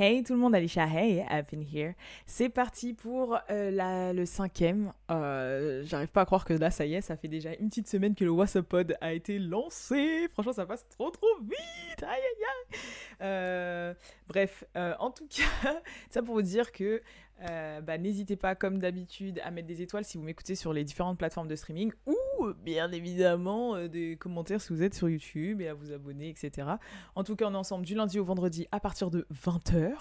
Hey 0.00 0.22
tout 0.22 0.34
le 0.34 0.38
monde, 0.38 0.54
Alicia, 0.54 0.86
hey, 0.86 1.24
I've 1.28 1.46
been 1.50 1.60
here. 1.74 1.94
C'est 2.24 2.48
parti 2.48 2.94
pour 2.94 3.36
euh, 3.50 3.72
la- 3.72 4.12
le 4.12 4.26
cinquième. 4.26 4.92
Euh, 5.10 5.82
J'arrive 5.84 6.06
pas 6.08 6.20
à 6.20 6.24
croire 6.24 6.44
que 6.44 6.52
là, 6.54 6.70
ça 6.70 6.86
y 6.86 6.94
est, 6.94 7.00
ça 7.00 7.16
fait 7.16 7.26
déjà 7.26 7.52
une 7.58 7.68
petite 7.68 7.88
semaine 7.88 8.14
que 8.14 8.22
le 8.24 8.30
WhatsApp 8.30 8.64
Pod 8.64 8.96
a 9.00 9.12
été 9.12 9.40
lancé. 9.40 10.28
Franchement, 10.32 10.52
ça 10.52 10.66
passe 10.66 10.86
trop 10.88 11.10
trop 11.10 11.26
vite. 11.42 12.02
Aïe 12.04 12.08
aïe 12.10 12.20
aïe. 12.20 12.78
Euh, 13.22 13.94
bref, 14.28 14.62
en 15.00 15.10
tout 15.10 15.26
cas, 15.36 15.80
ça 16.10 16.22
pour 16.22 16.34
vous 16.36 16.42
dire 16.42 16.70
que 16.70 17.02
bah, 17.82 17.98
n'hésitez 17.98 18.36
pas, 18.36 18.54
comme 18.54 18.78
d'habitude, 18.78 19.40
à 19.42 19.50
mettre 19.50 19.66
des 19.66 19.82
étoiles 19.82 20.04
si 20.04 20.16
vous 20.16 20.22
m'écoutez 20.22 20.54
sur 20.54 20.72
les 20.72 20.84
différentes 20.84 21.18
plateformes 21.18 21.48
de 21.48 21.56
streaming 21.56 21.90
ou 22.06 22.16
bien 22.62 22.90
évidemment 22.92 23.74
euh, 23.74 23.88
des 23.88 24.16
commentaires 24.16 24.60
si 24.60 24.72
vous 24.72 24.82
êtes 24.82 24.94
sur 24.94 25.08
YouTube 25.08 25.60
et 25.60 25.68
à 25.68 25.74
vous 25.74 25.92
abonner, 25.92 26.28
etc. 26.28 26.68
En 27.14 27.24
tout 27.24 27.36
cas, 27.36 27.46
on 27.46 27.54
est 27.54 27.56
ensemble 27.56 27.84
du 27.84 27.94
lundi 27.94 28.18
au 28.18 28.24
vendredi 28.24 28.66
à 28.72 28.80
partir 28.80 29.10
de 29.10 29.26
20h. 29.32 29.92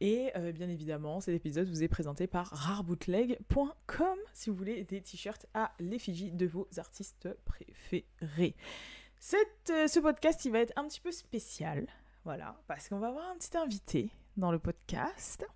Et 0.00 0.30
euh, 0.36 0.52
bien 0.52 0.68
évidemment, 0.68 1.20
cet 1.20 1.34
épisode 1.34 1.68
vous 1.68 1.82
est 1.82 1.88
présenté 1.88 2.26
par 2.26 2.48
rarebootleg.com 2.48 4.18
si 4.32 4.50
vous 4.50 4.56
voulez 4.56 4.84
des 4.84 5.00
t-shirts 5.00 5.46
à 5.54 5.72
l'effigie 5.78 6.32
de 6.32 6.46
vos 6.46 6.68
artistes 6.76 7.28
préférés. 7.44 8.56
Cette, 9.18 9.70
euh, 9.70 9.86
ce 9.86 10.00
podcast, 10.00 10.44
il 10.44 10.52
va 10.52 10.60
être 10.60 10.72
un 10.76 10.86
petit 10.86 11.00
peu 11.00 11.12
spécial. 11.12 11.86
Voilà, 12.24 12.60
parce 12.66 12.88
qu'on 12.88 12.98
va 12.98 13.08
avoir 13.08 13.30
un 13.30 13.36
petit 13.36 13.56
invité 13.56 14.10
dans 14.36 14.50
le 14.50 14.58
podcast. 14.58 15.46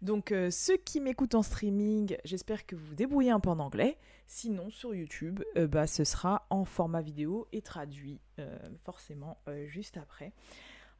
Donc, 0.00 0.30
euh, 0.30 0.50
ceux 0.50 0.76
qui 0.76 1.00
m'écoutent 1.00 1.34
en 1.34 1.42
streaming, 1.42 2.16
j'espère 2.24 2.66
que 2.66 2.76
vous 2.76 2.94
débrouillez 2.94 3.30
un 3.30 3.40
peu 3.40 3.50
en 3.50 3.58
anglais. 3.58 3.98
Sinon, 4.26 4.70
sur 4.70 4.94
YouTube, 4.94 5.42
euh, 5.56 5.66
bah, 5.66 5.86
ce 5.86 6.04
sera 6.04 6.46
en 6.50 6.64
format 6.64 7.00
vidéo 7.00 7.48
et 7.52 7.62
traduit 7.62 8.20
euh, 8.38 8.56
forcément 8.84 9.38
juste 9.66 9.96
après. 9.96 10.32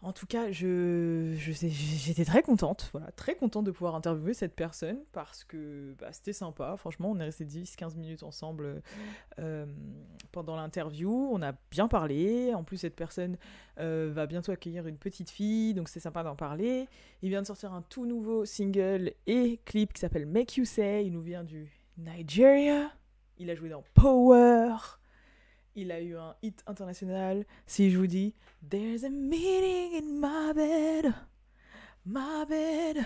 En 0.01 0.13
tout 0.13 0.27
cas, 0.27 0.53
je, 0.53 1.35
j'étais 1.37 2.25
très 2.25 2.43
contente, 2.43 2.89
voilà, 2.93 3.11
très 3.13 3.35
de 3.35 3.71
pouvoir 3.73 3.97
interviewer 3.97 4.33
cette 4.33 4.55
personne 4.55 4.99
parce 5.11 5.43
que 5.43 5.95
bah, 5.99 6.13
c'était 6.13 6.33
sympa. 6.33 6.77
Franchement, 6.77 7.11
on 7.11 7.19
est 7.19 7.25
resté 7.25 7.45
10-15 7.45 7.97
minutes 7.97 8.23
ensemble 8.23 8.81
euh, 9.41 9.67
pendant 10.31 10.55
l'interview. 10.55 11.29
On 11.33 11.43
a 11.43 11.53
bien 11.73 11.89
parlé. 11.89 12.55
En 12.55 12.63
plus, 12.63 12.77
cette 12.77 12.95
personne 12.95 13.37
euh, 13.81 14.11
va 14.13 14.27
bientôt 14.27 14.53
accueillir 14.53 14.87
une 14.87 14.99
petite 14.99 15.31
fille, 15.31 15.75
donc 15.75 15.89
c'est 15.89 16.01
sympa 16.01 16.23
d'en 16.23 16.37
parler. 16.37 16.87
Il 17.23 17.31
vient 17.31 17.43
de 17.43 17.47
sortir 17.47 17.73
un 17.73 17.83
tout 17.83 18.07
nouveau 18.07 18.45
single 18.45 19.15
et 19.27 19.59
clip 19.65 19.93
qui 19.93 20.01
s'appelle 20.01 20.27
Make 20.27 20.59
You 20.59 20.65
Say. 20.65 21.07
Il 21.07 21.13
nous 21.13 21.23
vient 21.23 21.43
du 21.43 21.73
Nigeria. 21.97 22.93
Il 23.39 23.51
a 23.51 23.57
joué 23.57 23.69
dans 23.69 23.83
Power. 23.95 24.77
Il 25.75 25.93
a 25.93 26.01
eu 26.01 26.17
un 26.17 26.35
hit 26.43 26.63
international. 26.67 27.45
Si 27.67 27.91
je 27.91 27.99
vous 27.99 28.07
dis 28.07 28.35
There's 28.69 29.05
a 29.05 29.11
meeting 29.11 29.95
in 29.95 30.21
my 30.21 30.53
bed, 30.55 31.15
my 32.05 32.45
bed. 32.49 33.05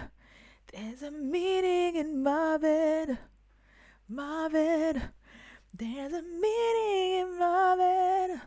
There's 0.73 1.03
a 1.03 1.11
meeting 1.11 1.97
in 1.97 2.23
my 2.23 2.57
bed, 2.59 3.19
my 4.09 4.49
bed. 4.51 5.03
There's 5.77 6.13
a 6.13 6.23
meeting 6.23 7.21
in 7.21 7.39
my 7.39 7.77
bed, 7.77 8.41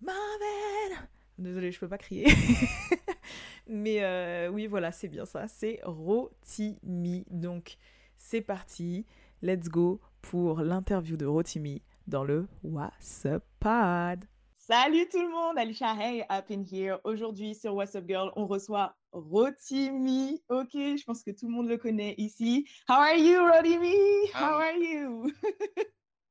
my 0.00 0.12
bed. 0.38 0.98
Désolée, 1.38 1.70
je 1.70 1.78
peux 1.80 1.88
pas 1.88 1.98
crier. 1.98 2.26
Mais 3.68 4.02
euh, 4.02 4.48
oui, 4.50 4.66
voilà, 4.66 4.92
c'est 4.92 5.08
bien 5.08 5.24
ça. 5.24 5.46
C'est 5.46 5.80
Rotimi. 5.84 7.24
Donc, 7.30 7.76
c'est 8.16 8.40
parti. 8.40 9.04
Let's 9.42 9.68
go 9.68 10.00
pour 10.20 10.60
l'interview 10.62 11.16
de 11.16 11.26
Rotimi 11.26 11.82
dans 12.08 12.24
le 12.24 12.48
WhatsApp 12.62 13.44
Pod. 13.60 14.24
Salut 14.54 15.08
tout 15.08 15.22
le 15.22 15.30
monde, 15.30 15.58
Alicia 15.58 15.94
Hey, 15.94 16.22
up 16.30 16.46
in 16.50 16.62
here. 16.70 16.98
Aujourd'hui 17.04 17.54
sur 17.54 17.74
WhatsApp 17.74 18.06
Girl, 18.08 18.32
on 18.36 18.46
reçoit 18.46 18.94
Rotimi. 19.12 20.42
Ok, 20.48 20.72
je 20.74 21.04
pense 21.04 21.22
que 21.22 21.30
tout 21.30 21.46
le 21.46 21.52
monde 21.52 21.68
le 21.68 21.76
connaît 21.78 22.14
ici. 22.18 22.68
How 22.88 22.94
are 22.96 23.14
you, 23.16 23.38
Rotimi? 23.46 24.30
How 24.34 24.56
Um, 24.56 24.60
are 24.62 24.76
you? 24.76 25.32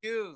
you. 0.04 0.36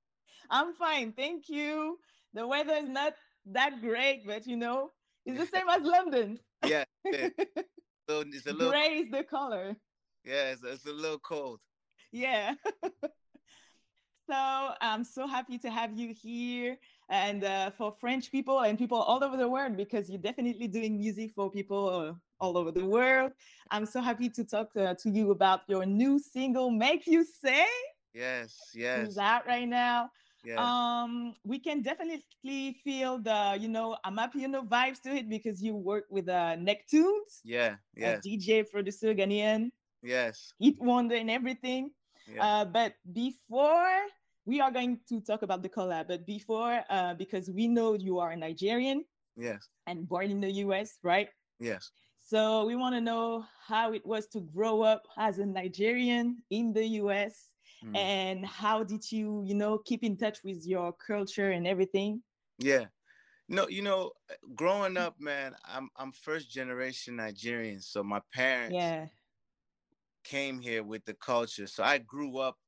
I'm 0.50 0.72
fine, 0.74 1.12
thank 1.12 1.48
you. 1.48 1.98
The 2.34 2.46
weather 2.46 2.74
is 2.82 2.88
not 2.88 3.14
that 3.52 3.80
great, 3.80 4.26
but 4.26 4.46
you 4.46 4.56
know, 4.56 4.90
it's 5.26 5.38
the 5.38 5.46
same 5.46 5.68
as 5.68 5.82
London. 5.82 6.38
Yeah, 6.66 6.84
yeah. 7.04 7.28
So 8.08 8.20
it's 8.20 8.46
a 8.46 8.52
little 8.54 8.70
Gray 8.70 9.00
is 9.00 9.10
the 9.10 9.22
color. 9.22 9.76
yeah, 10.24 10.52
it's, 10.52 10.62
it's 10.64 10.86
a 10.86 10.92
little 10.92 11.18
cold. 11.18 11.60
Yeah. 12.10 12.54
so 14.28 14.74
I'm 14.80 15.04
so 15.04 15.26
happy 15.26 15.56
to 15.58 15.70
have 15.70 15.96
you 15.98 16.14
here 16.14 16.76
and 17.08 17.44
uh, 17.44 17.70
for 17.70 17.92
French 17.92 18.30
people 18.30 18.60
and 18.60 18.76
people 18.78 18.98
all 18.98 19.24
over 19.24 19.36
the 19.36 19.48
world 19.48 19.76
because 19.76 20.10
you're 20.10 20.20
definitely 20.20 20.68
doing 20.68 20.98
music 20.98 21.32
for 21.34 21.50
people 21.50 21.88
uh, 21.88 22.12
all 22.44 22.58
over 22.58 22.70
the 22.70 22.84
world. 22.84 23.32
I'm 23.70 23.86
so 23.86 24.00
happy 24.00 24.28
to 24.30 24.44
talk 24.44 24.68
uh, 24.76 24.94
to 25.02 25.10
you 25.10 25.30
about 25.30 25.60
your 25.68 25.86
new 25.86 26.18
single, 26.18 26.70
Make 26.70 27.06
You 27.06 27.24
Say, 27.24 27.64
Yes, 28.14 28.54
yes, 28.74 29.06
who's 29.06 29.18
out 29.18 29.46
right 29.46 29.68
now. 29.68 30.10
yeah. 30.44 30.58
Um, 30.60 31.34
we 31.44 31.58
can 31.58 31.82
definitely 31.82 32.76
feel 32.84 33.18
the, 33.18 33.56
you 33.58 33.68
know, 33.68 33.96
Amapiano 34.04 34.66
vibes 34.66 35.00
to 35.02 35.10
it 35.10 35.28
because 35.28 35.62
you 35.62 35.74
work 35.74 36.04
with 36.10 36.28
uh, 36.28 36.56
Nektunez, 36.56 37.40
yeah, 37.44 37.76
yes, 37.96 38.20
DJ, 38.26 38.68
producer, 38.70 39.14
Ghanaian, 39.14 39.70
yes. 40.02 40.52
Hit 40.60 40.76
Wonder, 40.80 41.14
and 41.16 41.30
everything. 41.30 41.90
Yeah. 42.26 42.44
Uh, 42.44 42.64
but 42.66 42.92
before 43.12 43.96
we 44.48 44.60
are 44.62 44.70
going 44.72 44.98
to 45.10 45.20
talk 45.20 45.42
about 45.42 45.62
the 45.62 45.68
collab, 45.68 46.08
but 46.08 46.24
before, 46.26 46.82
uh, 46.88 47.12
because 47.14 47.50
we 47.50 47.68
know 47.68 47.92
you 47.92 48.18
are 48.18 48.30
a 48.30 48.36
Nigerian 48.36 49.04
yes, 49.36 49.68
and 49.86 50.08
born 50.08 50.30
in 50.30 50.40
the 50.40 50.50
US, 50.64 50.98
right? 51.02 51.28
yes. 51.60 51.92
So 52.18 52.64
we 52.64 52.74
want 52.74 52.94
to 52.94 53.00
know 53.00 53.44
how 53.66 53.92
it 53.92 54.04
was 54.06 54.26
to 54.28 54.40
grow 54.40 54.82
up 54.82 55.02
as 55.18 55.38
a 55.38 55.46
Nigerian 55.46 56.42
in 56.50 56.72
the 56.72 56.86
US 57.02 57.48
Mm. 57.84 57.94
and 57.94 58.46
how 58.46 58.82
did 58.82 59.12
you, 59.12 59.42
you 59.46 59.54
know, 59.54 59.78
keep 59.78 60.02
in 60.02 60.16
touch 60.16 60.42
with 60.42 60.66
your 60.66 60.92
culture 60.92 61.50
and 61.52 61.66
everything? 61.66 62.22
Yeah. 62.58 62.86
No, 63.48 63.68
you 63.68 63.82
know, 63.82 64.12
growing 64.54 64.96
up, 64.96 65.20
man, 65.20 65.54
I'm 65.64 65.90
I'm 65.96 66.12
first 66.12 66.50
generation 66.50 67.16
Nigerian. 67.16 67.80
So 67.80 68.02
my 68.02 68.20
parents 68.32 68.74
Yeah. 68.74 69.06
came 70.24 70.60
here 70.60 70.82
with 70.82 71.04
the 71.04 71.14
culture. 71.14 71.66
So 71.66 71.82
I 71.82 71.98
grew 71.98 72.38
up 72.38 72.58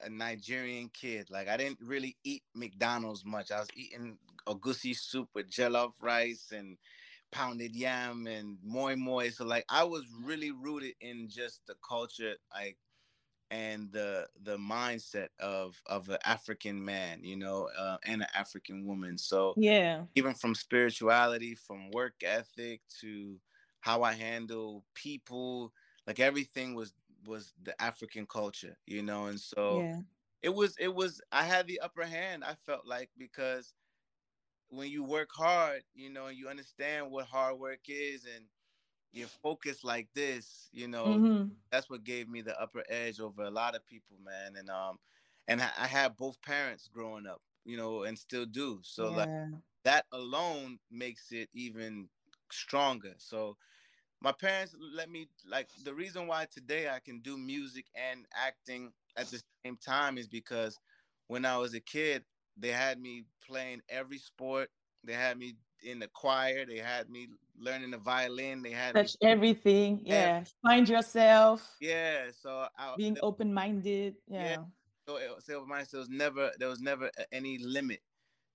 a 0.00 0.08
Nigerian 0.10 0.88
kid. 0.90 1.30
Like 1.30 1.48
I 1.48 1.56
didn't 1.56 1.80
really 1.82 2.16
eat 2.24 2.44
McDonald's 2.54 3.24
much. 3.24 3.50
I 3.50 3.60
was 3.60 3.68
eating 3.74 4.18
egusi 4.46 4.96
soup 4.96 5.30
with 5.34 5.50
jollof 5.50 5.92
rice 6.00 6.52
and 6.52 6.78
pounded 7.30 7.76
yam 7.76 8.26
and 8.26 8.58
moi 8.62 8.96
moi. 8.96 9.30
So 9.30 9.44
like 9.44 9.64
I 9.68 9.84
was 9.84 10.04
really 10.22 10.52
rooted 10.52 10.94
in 11.00 11.28
just 11.28 11.66
the 11.66 11.76
culture, 11.86 12.36
like 12.54 12.78
and 13.50 13.92
the 13.92 14.28
the 14.40 14.56
mindset 14.58 15.28
of 15.40 15.82
of 15.86 16.08
an 16.10 16.18
African 16.24 16.84
man, 16.84 17.24
you 17.24 17.36
know, 17.36 17.70
uh, 17.78 17.98
and 18.04 18.22
an 18.22 18.28
African 18.34 18.86
woman. 18.86 19.18
So 19.18 19.56
Yeah. 19.56 20.06
even 20.14 20.34
from 20.34 20.54
spirituality, 20.54 21.54
from 21.54 21.90
work 21.90 22.22
ethic 22.24 22.82
to 23.00 23.40
how 23.80 24.02
I 24.02 24.14
handle 24.14 24.84
people, 24.94 25.72
like 26.06 26.20
everything 26.20 26.74
was 26.74 26.94
was 27.24 27.54
the 27.60 27.80
African 27.82 28.26
culture, 28.26 28.78
you 28.86 29.02
know, 29.02 29.26
and 29.26 29.40
so 29.40 29.86
Yeah. 29.86 30.02
it 30.42 30.50
was 30.50 30.76
it 30.78 30.94
was 30.94 31.20
I 31.32 31.44
had 31.44 31.66
the 31.68 31.80
upper 31.80 32.04
hand. 32.04 32.44
I 32.44 32.54
felt 32.56 32.86
like 32.86 33.10
because 33.16 33.74
when 34.68 34.90
you 34.90 35.04
work 35.04 35.30
hard, 35.34 35.84
you 35.94 36.10
know, 36.10 36.28
you 36.28 36.48
understand 36.48 37.10
what 37.10 37.26
hard 37.26 37.58
work 37.58 37.80
is, 37.88 38.24
and 38.26 38.48
you're 39.12 39.28
focused 39.28 39.84
like 39.84 40.10
this, 40.14 40.68
you 40.72 40.88
know, 40.88 41.22
Mhm. 41.22 41.58
that's 41.70 41.90
what 41.90 42.04
gave 42.04 42.28
me 42.28 42.42
the 42.42 42.58
upper 42.60 42.84
edge 42.88 43.20
over 43.20 43.42
a 43.42 43.50
lot 43.50 43.74
of 43.76 43.86
people, 43.86 44.18
man. 44.18 44.56
And 44.56 44.70
um, 44.70 44.98
and 45.48 45.62
I, 45.62 45.70
I 45.78 45.86
had 45.88 46.16
both 46.16 46.42
parents 46.42 46.88
growing 46.88 47.26
up, 47.26 47.42
you 47.64 47.76
know, 47.76 48.04
and 48.04 48.18
still 48.18 48.46
do. 48.46 48.80
So 48.84 49.10
like 49.10 49.30
that 49.84 50.06
alone 50.12 50.80
makes 50.90 51.32
it 51.32 51.50
even 51.52 52.10
stronger. 52.52 53.14
So 53.18 53.56
my 54.20 54.32
parents 54.32 54.74
let 54.94 55.10
me 55.10 55.28
like 55.48 55.68
the 55.84 55.94
reason 55.94 56.26
why 56.26 56.46
today 56.52 56.88
I 56.88 56.98
can 56.98 57.20
do 57.20 57.36
music 57.36 57.86
and 57.94 58.26
acting 58.34 58.92
at 59.16 59.26
the 59.28 59.40
same 59.64 59.76
time 59.76 60.18
is 60.18 60.26
because 60.26 60.78
when 61.28 61.44
I 61.44 61.56
was 61.58 61.74
a 61.74 61.80
kid, 61.80 62.24
they 62.56 62.68
had 62.72 63.00
me 63.00 63.24
playing 63.46 63.80
every 63.88 64.18
sport. 64.18 64.70
They 65.04 65.12
had 65.12 65.38
me 65.38 65.54
in 65.84 65.98
the 66.00 66.08
choir. 66.08 66.64
They 66.66 66.78
had 66.78 67.08
me 67.10 67.28
learning 67.58 67.90
the 67.92 67.98
violin. 67.98 68.62
They 68.62 68.70
had 68.70 68.94
me, 68.94 69.06
everything. 69.22 70.00
Yeah. 70.04 70.14
Yeah. 70.14 70.44
Find 70.62 70.88
yourself. 70.88 71.76
yeah. 71.80 72.30
So 72.40 72.66
I 72.76 72.94
Being 72.96 73.14
there- 73.14 73.24
open 73.24 73.52
minded. 73.54 74.16
Yeah. 74.26 74.42
Yeah. 74.42 74.56
so 75.06 75.16
it, 75.16 75.30
so 75.44 75.64
there 75.68 76.00
was 76.00 76.08
never 76.08 76.50
there 76.58 76.68
was 76.68 76.80
never 76.80 77.10
any 77.30 77.58
limit, 77.58 78.00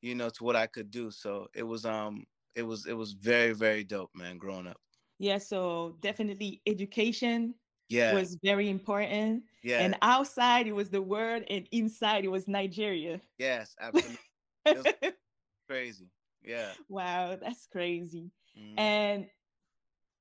you 0.01 0.15
know, 0.15 0.29
to 0.29 0.43
what 0.43 0.55
I 0.55 0.67
could 0.67 0.91
do. 0.91 1.11
So 1.11 1.47
it 1.53 1.63
was 1.63 1.85
um 1.85 2.25
it 2.55 2.63
was 2.63 2.85
it 2.85 2.93
was 2.93 3.13
very 3.13 3.53
very 3.53 3.83
dope, 3.83 4.11
man. 4.13 4.37
Growing 4.37 4.67
up. 4.67 4.77
Yeah. 5.23 5.37
So 5.39 5.97
definitely 6.01 6.61
education 6.67 7.55
yeah 7.89 8.13
was 8.13 8.37
very 8.43 8.69
important. 8.69 9.45
yeah 9.63 9.93
And 9.93 9.97
outside 10.01 10.67
it 10.67 10.73
was 10.73 10.89
the 10.91 11.01
world, 11.01 11.43
and 11.49 11.67
inside 11.71 12.25
it 12.25 12.29
was 12.29 12.47
Nigeria. 12.47 13.21
yes 13.37 13.75
absolutely 13.79 14.19
crazy 15.67 16.09
yeah 16.41 16.75
wow, 16.89 17.35
that's 17.35 17.67
crazy. 17.67 18.31
Mhm. 18.55 18.77
And 18.77 19.27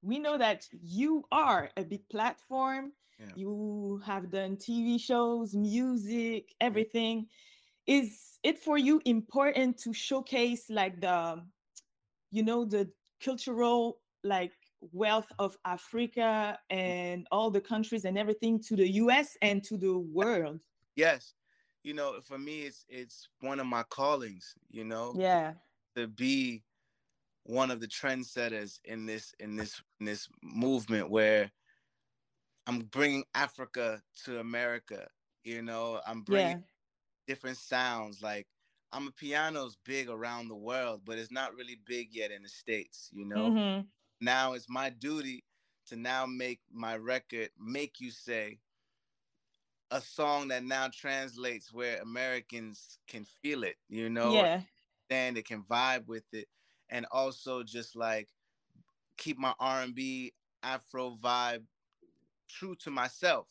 we 0.02 0.18
know 0.18 0.38
that 0.38 0.68
you 0.72 1.24
are 1.32 1.70
a 1.76 1.84
big 1.84 2.08
platform. 2.08 2.92
Yeah. 3.18 3.36
You 3.36 4.02
have 4.04 4.30
done 4.30 4.56
TV 4.56 4.98
shows, 4.98 5.54
music, 5.54 6.54
everything. 6.60 7.28
Is 7.86 8.38
it 8.42 8.58
for 8.58 8.78
you 8.78 9.00
important 9.04 9.78
to 9.80 9.92
showcase 9.94 10.70
like 10.70 11.00
the, 11.00 11.44
you 12.30 12.42
know, 12.42 12.64
the 12.64 12.92
cultural 13.22 14.00
like 14.24 14.52
wealth 14.92 15.30
of 15.38 15.56
Africa 15.64 16.58
and 16.70 17.26
all 17.30 17.50
the 17.50 17.60
countries 17.60 18.04
and 18.04 18.18
everything 18.18 18.60
to 18.60 18.76
the 18.76 18.88
US 18.92 19.36
and 19.42 19.62
to 19.64 19.76
the 19.76 19.96
world? 19.98 20.60
yes 20.96 21.34
you 21.82 21.94
know 21.94 22.20
for 22.20 22.38
me 22.38 22.62
it's 22.62 22.84
it's 22.88 23.28
one 23.40 23.60
of 23.60 23.66
my 23.66 23.82
callings 23.84 24.54
you 24.70 24.84
know 24.84 25.18
Yeah. 25.18 25.54
to 25.96 26.06
be 26.08 26.64
one 27.44 27.70
of 27.70 27.80
the 27.80 27.88
trendsetters 27.88 28.80
in 28.84 29.06
this 29.06 29.34
in 29.40 29.56
this 29.56 29.82
in 30.00 30.06
this 30.06 30.28
movement 30.42 31.10
where 31.10 31.50
I'm 32.66 32.80
bringing 32.80 33.24
Africa 33.34 34.02
to 34.24 34.38
America. 34.40 35.08
You 35.44 35.62
know, 35.62 36.00
I'm 36.06 36.22
bringing 36.22 36.54
Yeah. 36.54 36.62
different 37.26 37.58
sounds. 37.58 38.22
Like 38.22 38.48
Amapiano's 38.94 39.76
big 39.84 40.08
around 40.08 40.48
the 40.48 40.56
world, 40.56 41.02
but 41.04 41.18
it's 41.18 41.32
not 41.32 41.54
really 41.54 41.76
big 41.86 42.14
yet 42.14 42.30
in 42.30 42.42
the 42.42 42.48
states. 42.48 43.10
You 43.12 43.26
know, 43.26 43.52
Mhm. 43.52 43.92
Now 44.22 44.54
it's 44.54 44.68
my 44.70 44.90
duty 44.90 45.44
to 45.86 45.96
now 45.96 46.26
make 46.26 46.62
my 46.70 46.96
record 46.96 47.50
make 47.58 48.00
you 48.00 48.10
say 48.10 48.60
a 49.90 50.00
song 50.00 50.48
that 50.48 50.64
now 50.64 50.88
translates 50.88 51.72
where 51.72 52.00
Americans 52.00 52.98
can 53.06 53.24
feel 53.24 53.62
it. 53.64 53.76
You 53.88 54.08
know, 54.10 54.42
Yeah. 54.42 54.62
understand 55.10 55.38
it, 55.38 55.46
can 55.46 55.62
vibe 55.64 56.06
with 56.06 56.32
it, 56.32 56.48
and 56.88 57.06
also 57.10 57.62
just 57.62 57.96
like 57.96 58.28
keep 59.16 59.38
my 59.38 59.54
R 59.58 59.82
and 59.82 59.94
B 59.94 60.34
Afro 60.62 61.16
vibe 61.16 61.66
true 62.48 62.74
to 62.76 62.90
myself, 62.90 63.48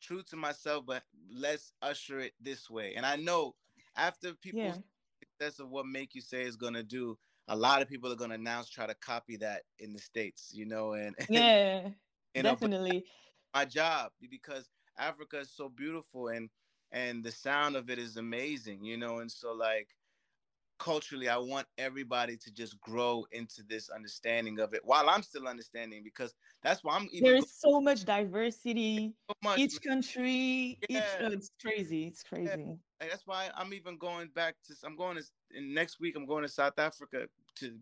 true 0.00 0.22
to 0.24 0.36
myself. 0.36 0.86
But 0.86 1.04
let's 1.30 1.72
usher 1.82 2.20
it 2.20 2.34
this 2.40 2.70
way. 2.70 2.94
And 2.94 3.06
I 3.06 3.16
know 3.16 3.56
after 3.96 4.34
people's 4.34 4.78
Yeah. 4.78 5.22
success 5.22 5.58
of 5.60 5.70
what 5.70 5.86
Make 5.86 6.14
You 6.14 6.20
Say 6.22 6.42
is 6.42 6.56
gonna 6.56 6.82
do, 6.82 7.18
a 7.48 7.56
lot 7.56 7.82
of 7.82 7.88
people 7.88 8.12
are 8.12 8.16
gonna 8.16 8.38
now 8.38 8.62
try 8.70 8.86
to 8.86 8.94
copy 8.94 9.36
that 9.38 9.64
in 9.78 9.92
the 9.92 9.98
states. 10.00 10.52
You 10.54 10.66
know, 10.66 10.92
and 10.94 11.16
Yeah. 11.28 11.94
you 12.34 12.42
know, 12.42 12.58
Definitely. 12.58 13.06
my 13.54 13.64
job 13.64 14.12
because 14.30 14.70
Africa 14.98 15.40
is 15.40 15.52
so 15.54 15.68
beautiful 15.68 16.28
and 16.28 16.50
and 16.92 17.24
the 17.24 17.32
sound 17.32 17.76
of 17.76 17.90
it 17.90 17.98
is 17.98 18.16
amazing, 18.16 18.84
you 18.84 18.96
know, 18.98 19.18
and 19.20 19.30
so 19.32 19.52
like 19.52 19.90
culturally 20.78 21.28
I 21.28 21.38
want 21.38 21.68
everybody 21.78 22.36
to 22.38 22.52
just 22.52 22.80
grow 22.80 23.26
into 23.32 23.62
this 23.64 23.90
understanding 23.90 24.60
of 24.60 24.74
it 24.74 24.84
while 24.84 25.08
I'm 25.10 25.22
still 25.22 25.48
understanding 25.48 26.04
because 26.04 26.34
that's 26.62 26.84
why 26.84 26.96
I'm 26.96 27.08
even 27.12 27.34
There 27.34 27.40
so 27.42 27.80
much 27.80 28.04
diversity. 28.04 29.14
so 29.28 29.34
much 29.42 29.62
Each 29.64 29.80
country, 29.82 30.82
each 30.88 31.16
Yeah. 31.16 31.20
oh, 31.20 31.30
it's 31.30 31.50
crazy. 31.60 32.06
It's 32.06 32.22
crazy. 32.22 32.78
Like, 33.02 33.10
that's 33.10 33.26
why 33.26 33.50
I'm 33.56 33.74
even 33.74 33.98
going 33.98 34.28
back 34.28 34.54
to 34.68 34.74
I'm 34.86 34.94
going 34.96 35.16
to 35.16 35.24
in 35.58 35.74
next 35.74 35.98
week 35.98 36.14
I'm 36.16 36.24
going 36.24 36.42
to 36.44 36.48
South 36.48 36.78
Africa 36.78 37.26
to 37.56 37.76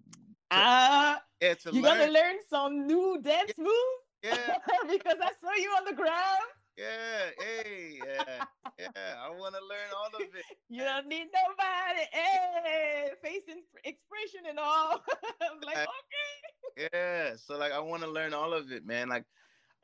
Ah, 0.51 1.21
yeah 1.43 1.53
to 1.55 1.71
you're 1.73 1.83
learn 1.83 1.99
gonna 1.99 2.11
learn 2.11 2.37
some 2.49 2.87
new 2.87 3.21
dance 3.21 3.53
moves 3.59 4.01
yeah 4.25 4.57
because 4.89 5.17
I 5.21 5.31
saw 5.39 5.53
you 5.57 5.69
on 5.79 5.85
the 5.85 5.93
ground. 5.93 6.41
yeah 6.79 7.31
hey 7.39 7.99
yeah 8.03 8.45
yeah 8.79 8.89
I 9.23 9.29
want 9.29 9.55
to 9.57 9.61
learn 9.61 9.91
all 9.95 10.07
of 10.07 10.23
it 10.35 10.45
You 10.71 10.85
don't 10.85 11.07
need 11.07 11.27
nobody. 11.35 12.07
Hey, 12.13 13.11
face 13.23 13.43
expression 13.85 14.47
and 14.49 14.59
all. 14.59 15.03
I 15.43 15.53
was 15.53 15.63
like, 15.67 15.77
Right. 15.77 15.87
okay. 15.87 16.89
yeah 16.95 17.37
so 17.37 17.59
like 17.59 17.73
i 17.73 17.79
want 17.81 18.03
to 18.03 18.09
learn 18.09 18.33
all 18.33 18.55
of 18.55 18.73
it 18.73 18.87
man 18.87 19.09
like 19.11 19.25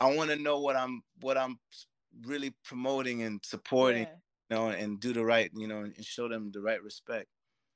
i 0.01 0.15
want 0.15 0.31
to 0.31 0.37
know 0.37 0.61
what 0.61 0.77
i'm 0.77 1.03
what 1.21 1.37
i'm 1.37 1.59
really 2.25 2.55
promoting 2.65 3.23
and 3.23 3.45
supporting 3.45 4.05
Yeah, 4.05 4.15
know 4.51 4.69
and 4.69 5.01
do 5.01 5.13
the 5.13 5.25
right 5.25 5.51
you 5.55 5.67
know 5.67 5.81
and 5.81 6.05
show 6.05 6.29
them 6.29 6.51
the 6.53 6.61
right 6.61 6.83
respect 6.83 7.29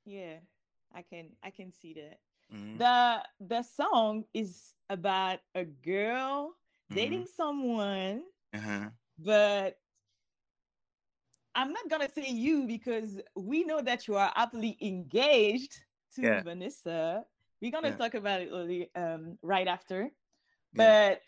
yeah, 0.04 0.38
I 0.94 1.02
can 1.02 1.30
I 1.42 1.50
can 1.50 1.72
see 1.72 1.94
that. 1.94 2.18
Mhm, 2.50 2.78
The 2.78 3.22
the 3.40 3.62
song 3.62 4.24
is 4.34 4.74
about 4.88 5.40
a 5.54 5.64
girl 5.64 6.54
mhm, 6.90 6.92
dating 6.92 7.26
someone, 7.26 8.22
uh-huh. 8.54 8.90
but 9.18 9.78
I'm 11.54 11.72
not 11.72 11.88
gonna 11.88 12.08
say 12.10 12.28
you 12.28 12.66
because 12.66 13.20
we 13.36 13.64
know 13.64 13.80
that 13.82 14.06
you 14.08 14.16
are 14.16 14.32
happily 14.34 14.76
engaged 14.80 15.80
to 16.16 16.28
Yeah. 16.28 16.42
Vanessa. 16.42 17.24
We're 17.60 17.70
gonna 17.72 17.90
Yeah. 17.90 17.96
talk 17.96 18.14
about 18.14 18.42
it 18.42 18.90
um, 18.94 19.38
right 19.42 19.66
after. 19.66 20.10
But 20.74 21.22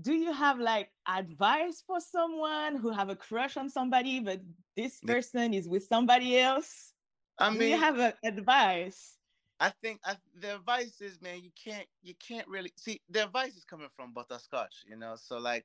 do 0.00 0.12
you 0.12 0.32
have 0.32 0.58
like 0.58 0.90
advice 1.06 1.82
for 1.86 2.00
someone 2.00 2.76
who 2.76 2.90
have 2.90 3.08
a 3.08 3.16
crush 3.16 3.56
on 3.56 3.68
somebody, 3.70 4.20
but 4.20 4.40
this 4.76 5.00
person 5.00 5.54
is 5.54 5.68
with 5.68 5.84
somebody 5.84 6.38
else? 6.38 6.92
i 7.38 7.50
mean 7.50 7.58
do 7.58 7.64
you 7.66 7.76
have 7.78 7.98
a 7.98 8.14
advice? 8.24 9.18
i 9.60 9.70
think 9.82 10.00
I, 10.04 10.16
the 10.40 10.56
advice 10.56 11.00
is 11.00 11.20
man 11.20 11.42
you 11.42 11.50
can't 11.56 11.86
you 12.02 12.14
can't 12.14 12.46
really 12.48 12.72
see 12.76 13.00
the 13.08 13.24
advice 13.24 13.56
is 13.56 13.64
coming 13.64 13.88
from 13.96 14.12
butterscotch 14.12 14.84
you 14.86 14.96
know 14.96 15.14
so 15.16 15.38
like 15.38 15.64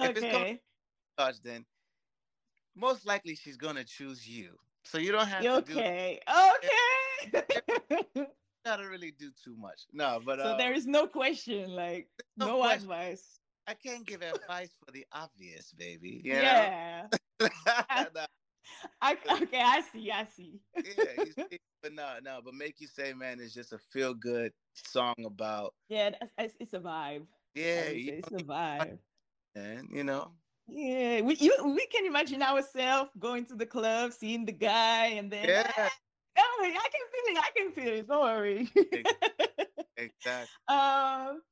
if 0.00 0.16
it's 0.16 0.20
coming 0.24 0.46
Okay. 0.46 0.60
from 1.16 1.16
butterscotch 1.16 1.42
then 1.42 1.64
most 2.74 3.06
likely 3.06 3.34
she's 3.34 3.56
gonna 3.56 3.84
choose 3.84 4.28
you 4.28 4.58
so 4.84 4.98
you 4.98 5.12
don't 5.12 5.28
have 5.28 5.44
You 5.44 5.50
to 5.50 5.62
do 5.62 5.78
Okay. 5.78 6.20
Okay. 6.28 8.26
gotta 8.64 8.88
really 8.88 9.10
do 9.12 9.30
too 9.44 9.56
much 9.56 9.82
no 9.92 10.20
but 10.24 10.38
so 10.40 10.52
uh, 10.52 10.54
there 10.54 10.72
is 10.72 10.86
no 10.86 11.06
question, 11.06 11.74
like 11.74 12.08
no 12.36 12.48
no 12.48 12.64
advice. 12.64 13.41
I 13.66 13.74
can't 13.74 14.06
give 14.06 14.22
advice 14.22 14.70
for 14.84 14.92
the 14.92 15.06
obvious, 15.12 15.72
baby. 15.72 16.20
Yeah. 16.24 17.06
I, 19.00 19.12
okay, 19.42 19.60
I 19.60 19.82
see. 19.92 20.10
I 20.10 20.24
see. 20.24 20.60
yeah, 20.76 21.24
see, 21.50 21.58
but 21.82 21.92
no, 21.92 22.18
no, 22.22 22.40
but 22.44 22.54
make 22.54 22.80
you 22.80 22.86
say, 22.86 23.12
man, 23.12 23.40
it's 23.40 23.54
just 23.54 23.72
a 23.72 23.78
feel 23.78 24.14
good 24.14 24.52
song 24.74 25.14
about 25.24 25.74
yeah, 25.88 26.10
it's, 26.38 26.54
it's 26.58 26.72
a 26.72 26.80
vibe. 26.80 27.26
Yeah, 27.54 27.90
you 27.90 28.12
it's 28.14 28.30
know, 28.30 28.38
a 28.38 28.42
vibe. 28.42 28.98
man, 29.54 29.88
you 29.92 30.04
know, 30.04 30.32
Yeah, 30.66 31.20
we 31.22 31.36
you, 31.36 31.56
we 31.64 31.86
can 31.86 32.06
imagine 32.06 32.42
ourselves 32.42 33.10
going 33.18 33.44
to 33.46 33.54
the 33.54 33.66
club, 33.66 34.12
seeing 34.12 34.44
the 34.44 34.52
guy, 34.52 35.06
and 35.06 35.30
then 35.30 35.48
Yeah. 35.48 35.88
oh, 36.38 36.60
I 36.64 36.88
can 36.92 37.06
feel 37.12 37.26
it. 37.26 37.38
I 37.38 37.50
can 37.56 37.72
feel 37.72 37.94
it. 37.98 38.08
Don't 38.08 38.22
worry. 38.22 38.70
exactly. 39.96 40.48
um, 40.68 41.42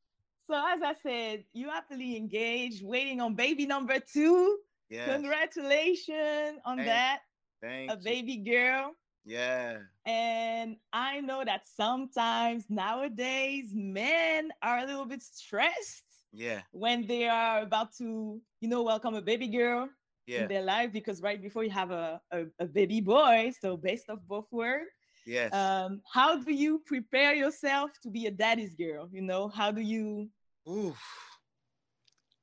so 0.51 0.57
as 0.75 0.83
I 0.83 0.95
said, 1.03 1.45
you 1.53 1.69
happily 1.71 2.17
engaged, 2.17 2.85
waiting 2.85 3.21
on 3.21 3.35
baby 3.35 3.67
number 3.67 3.99
two. 4.01 4.59
Yeah, 4.89 5.07
Congratulations 5.15 6.59
on 6.65 6.77
Thank- 6.79 6.89
that, 6.89 7.21
thank 7.63 7.91
a 7.93 7.95
you. 7.97 8.03
baby 8.05 8.37
girl. 8.39 8.93
Yeah, 9.25 9.77
And 10.07 10.77
I 10.93 11.21
know 11.21 11.45
that 11.45 11.63
sometimes 11.67 12.65
nowadays 12.71 13.67
men 13.75 14.51
are 14.63 14.79
a 14.79 14.87
little 14.87 15.05
bit 15.05 15.23
stressed 15.23 16.05
yeah, 16.33 16.63
when 16.73 17.07
they 17.07 17.29
are 17.29 17.61
about 17.61 17.95
to, 17.99 18.41
you 18.61 18.69
know, 18.69 18.83
welcome 18.83 19.15
a 19.15 19.21
baby 19.23 19.47
girl 19.49 19.89
yeah, 20.27 20.43
in 20.43 20.49
their 20.49 20.63
life 20.63 20.91
because 20.93 21.21
right 21.21 21.41
before 21.41 21.65
you 21.65 21.71
have 21.71 21.91
a, 21.91 22.21
a, 22.33 22.47
a 22.61 22.67
baby 22.67 23.01
boy, 23.01 23.53
so 23.61 23.77
best 23.77 24.09
of 24.09 24.27
both 24.27 24.47
worlds. 24.51 24.91
yes. 25.27 25.53
Um, 25.53 26.01
how 26.13 26.39
do 26.43 26.53
you 26.53 26.81
prepare 26.87 27.35
yourself 27.35 27.91
to 28.03 28.09
be 28.11 28.27
a 28.27 28.31
daddy's 28.31 28.75
girl? 28.75 29.09
You 29.13 29.21
know, 29.23 29.49
how 29.49 29.71
do 29.71 29.83
you? 29.83 30.29
Oof, 30.67 31.41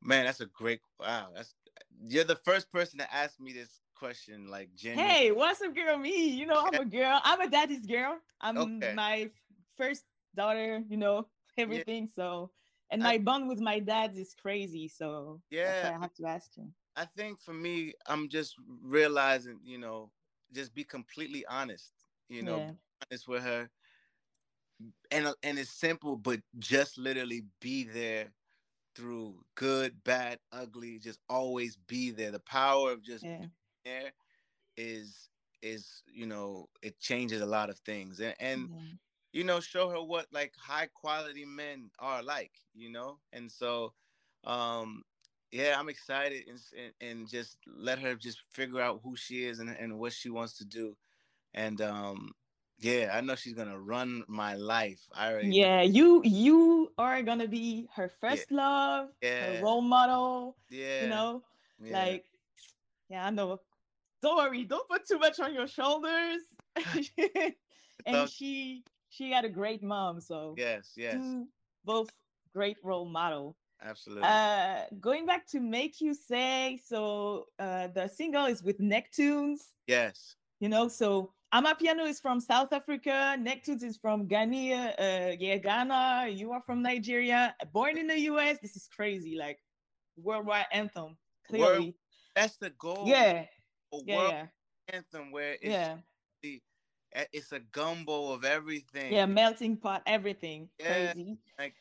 man, 0.01 0.25
that's 0.25 0.41
a 0.41 0.45
great. 0.45 0.81
Wow, 0.99 1.31
that's 1.35 1.55
you're 2.07 2.23
the 2.23 2.35
first 2.35 2.71
person 2.71 2.99
to 2.99 3.13
ask 3.13 3.39
me 3.39 3.53
this 3.53 3.81
question. 3.95 4.47
Like, 4.47 4.75
genuine. 4.75 5.17
Hey, 5.17 5.31
what's 5.31 5.61
up, 5.61 5.75
girl? 5.75 5.97
Me, 5.97 6.29
you 6.29 6.45
know, 6.45 6.63
I'm 6.65 6.79
a 6.79 6.85
girl. 6.85 7.19
I'm 7.23 7.41
a 7.41 7.49
daddy's 7.49 7.85
girl. 7.85 8.19
I'm 8.41 8.93
Okay. 8.93 8.95
my 8.95 9.31
first 9.77 10.05
daughter. 10.35 10.83
You 10.89 10.97
know, 10.97 11.27
everything. 11.57 12.07
So, 12.07 12.51
and 12.89 13.01
I- 13.01 13.03
my 13.03 13.17
bond 13.17 13.47
with 13.47 13.59
my 13.59 13.79
dad 13.79 14.15
is 14.15 14.33
crazy. 14.33 14.87
So 14.87 15.41
Yeah, 15.49 15.91
I 15.95 15.99
have 15.99 16.13
to 16.15 16.25
ask 16.25 16.57
you. 16.57 16.71
I 16.95 17.05
think 17.05 17.39
for 17.41 17.53
me, 17.53 17.93
I'm 18.07 18.29
just 18.29 18.55
realizing, 18.81 19.59
you 19.63 19.77
know, 19.77 20.11
just 20.51 20.73
be 20.73 20.83
completely 20.83 21.45
honest. 21.45 21.93
You 22.29 22.43
know, 22.43 22.57
yeah, 22.57 22.71
honest 23.09 23.27
with 23.27 23.43
her 23.43 23.69
and 25.11 25.33
and 25.43 25.59
it's 25.59 25.69
simple 25.69 26.15
but 26.15 26.39
just 26.59 26.97
literally 26.97 27.43
be 27.61 27.83
there 27.83 28.27
through 28.95 29.35
good 29.55 30.03
bad 30.03 30.39
ugly 30.51 30.99
just 30.99 31.19
always 31.29 31.77
be 31.87 32.11
there 32.11 32.31
the 32.31 32.39
power 32.39 32.91
of 32.91 33.03
just 33.03 33.23
yeah, 33.23 33.37
being 33.37 33.51
there 33.85 34.11
is 34.75 35.29
is 35.61 36.03
you 36.11 36.25
know 36.25 36.67
it 36.81 36.99
changes 36.99 37.41
a 37.41 37.45
lot 37.45 37.69
of 37.69 37.77
things 37.79 38.19
and 38.19 38.35
and 38.39 38.69
yeah. 38.71 38.79
you 39.33 39.43
know 39.43 39.59
show 39.59 39.89
her 39.89 40.01
what 40.01 40.27
like 40.31 40.53
high 40.57 40.87
quality 40.93 41.45
men 41.45 41.89
are 41.99 42.21
like 42.21 42.51
you 42.73 42.91
know 42.91 43.17
and 43.33 43.51
so 43.51 43.93
um 44.43 45.03
yeah, 45.51 45.75
I'm 45.79 45.89
excited 45.89 46.43
and, 46.47 46.59
and, 46.77 47.09
and 47.09 47.29
just 47.29 47.57
let 47.65 47.99
her 47.99 48.15
just 48.15 48.41
figure 48.51 48.81
out 48.81 49.01
who 49.03 49.15
she 49.15 49.45
is 49.45 49.59
and, 49.59 49.69
and 49.69 49.97
what 49.97 50.13
she 50.13 50.29
wants 50.29 50.57
to 50.57 50.65
do. 50.65 50.95
And 51.53 51.81
um, 51.81 52.31
yeah, 52.79 53.11
I 53.13 53.21
know 53.21 53.35
she's 53.35 53.53
gonna 53.53 53.79
run 53.79 54.23
my 54.27 54.55
life. 54.55 54.99
I 55.13 55.31
already 55.31 55.49
yeah, 55.49 55.81
you 55.81 56.21
you 56.23 56.91
are 56.97 57.21
gonna 57.23 57.47
be 57.47 57.87
her 57.95 58.09
first 58.21 58.47
yeah. 58.51 58.57
love, 58.57 59.09
yeah. 59.21 59.57
her 59.57 59.63
role 59.63 59.81
model. 59.81 60.57
Yeah, 60.69 61.03
you 61.03 61.09
know, 61.09 61.43
yeah. 61.81 61.93
like 61.93 62.25
yeah, 63.09 63.25
I 63.25 63.29
know. 63.31 63.59
Don't 64.21 64.37
worry, 64.37 64.63
don't 64.63 64.87
put 64.87 65.07
too 65.07 65.19
much 65.19 65.39
on 65.39 65.53
your 65.53 65.67
shoulders. 65.67 66.41
and 68.05 68.29
she 68.29 68.83
she 69.09 69.31
had 69.31 69.45
a 69.45 69.49
great 69.49 69.81
mom, 69.81 70.21
so 70.21 70.53
yes, 70.57 70.93
yes, 70.95 71.17
both 71.83 72.09
great 72.53 72.77
role 72.83 73.05
model. 73.05 73.55
Absolutely. 73.83 74.23
Uh, 74.23 74.81
going 74.99 75.25
back 75.25 75.45
to 75.47 75.59
make 75.59 76.01
you 76.01 76.13
say, 76.13 76.79
so 76.83 77.45
uh, 77.59 77.87
the 77.87 78.07
single 78.07 78.45
is 78.45 78.63
with 78.63 78.79
Nektunez. 78.79 79.59
Yes. 79.85 80.35
You 80.59 80.69
know, 80.69 80.87
so 80.87 81.33
Amapiano 81.53 82.05
is 82.05 82.19
from 82.19 82.39
South 82.41 82.73
Africa. 82.73 83.37
Nektunez 83.39 83.83
is 83.83 83.97
from 83.97 84.27
Ghana. 84.27 84.95
Uh, 84.99 85.35
yeah, 85.39 85.57
Ghana. 85.57 86.27
You 86.29 86.51
are 86.51 86.61
from 86.65 86.81
Nigeria. 86.81 87.55
Born 87.71 87.97
in 87.97 88.07
the 88.07 88.19
U.S. 88.31 88.57
This 88.61 88.75
is 88.75 88.89
crazy. 88.93 89.37
Like 89.37 89.59
worldwide 90.17 90.65
anthem. 90.73 91.17
Clearly, 91.47 91.79
World, 91.79 91.93
that's 92.35 92.57
the 92.57 92.71
goal. 92.71 93.03
Yeah. 93.05 93.45
A 93.93 93.97
yeah, 94.05 94.27
yeah. 94.27 94.45
anthem 94.89 95.31
where 95.31 95.53
it's 95.53 95.63
yeah. 95.63 95.95
The, 96.43 96.61
it's 97.31 97.53
a 97.53 97.59
gumbo 97.59 98.33
of 98.33 98.43
everything. 98.43 99.13
Yeah, 99.13 99.25
melting 99.25 99.77
pot, 99.77 100.03
everything. 100.05 100.67
Yeah, 100.79 101.13
crazy. 101.13 101.37
Like 101.57 101.75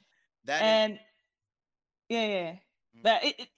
that. 0.44 0.62
And 0.62 0.92
is- 0.94 0.98
yeah, 2.08 2.26
yeah. 2.26 2.50
Mm-hmm. 2.50 3.00
But 3.02 3.24
it, 3.24 3.40
it, 3.40 3.48